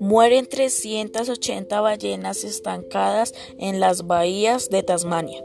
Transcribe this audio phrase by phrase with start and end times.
[0.00, 5.44] Mueren 380 ballenas estancadas en las bahías de Tasmania.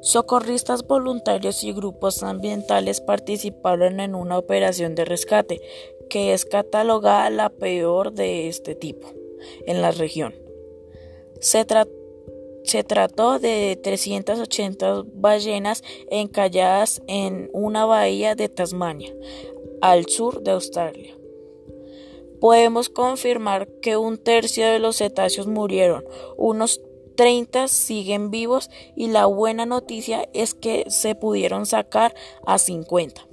[0.00, 5.60] Socorristas voluntarios y grupos ambientales participaron en una operación de rescate
[6.08, 9.08] que es catalogada la peor de este tipo
[9.66, 10.34] en la región.
[11.40, 11.66] Se,
[12.66, 19.14] se trató de 380 ballenas encalladas en una bahía de Tasmania,
[19.80, 21.16] al sur de Australia
[22.40, 26.04] podemos confirmar que un tercio de los cetáceos murieron,
[26.36, 26.80] unos
[27.16, 32.14] 30 siguen vivos y la buena noticia es que se pudieron sacar
[32.46, 33.26] a 50.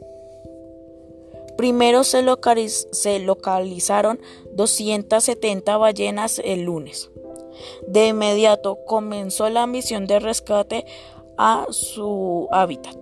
[1.58, 4.20] Primero se, localizaron
[4.54, 7.12] 270 ballenas el lunes.
[7.88, 10.86] De inmediato comenzó la misión de rescate
[11.38, 12.96] a su hábitat.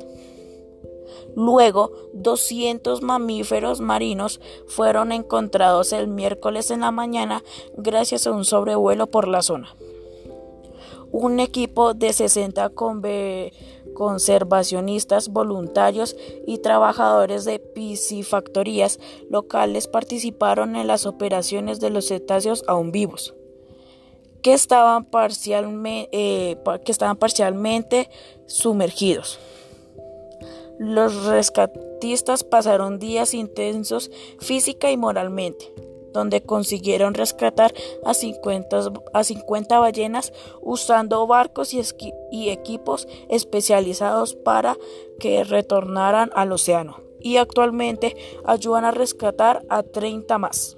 [1.36, 7.44] Luego, 200 mamíferos marinos fueron encontrados el miércoles en la mañana
[7.78, 9.76] gracias a un sobrevuelo por la zona.
[11.14, 12.72] Un equipo de 60
[13.94, 16.16] conservacionistas voluntarios
[16.48, 23.34] y trabajadores de piscifactorías locales participaron en las operaciones de los cetáceos aún vivos,
[24.42, 28.10] que estaban, eh, que estaban parcialmente
[28.46, 29.40] sumergidos.
[30.80, 35.72] Los rescatistas pasaron días intensos física y moralmente,
[36.12, 41.82] donde consiguieron rescatar a 50, a ballenas usando barcos y,
[42.32, 44.78] y equipos especializados para
[45.20, 47.02] que retornaran al océano.
[47.20, 50.78] Y actualmente ayudan a rescatar a 30 más.